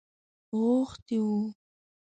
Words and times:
غوښتی 0.59 1.17
وو. 1.25 1.39